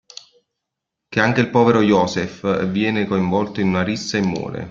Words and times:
Che 1.09 1.19
anche 1.19 1.41
il 1.41 1.51
povero 1.51 1.81
Joseph 1.83 2.65
viene 2.65 3.05
coinvolto 3.05 3.61
in 3.61 3.67
una 3.67 3.83
rissa 3.83 4.17
e 4.17 4.21
muore. 4.21 4.59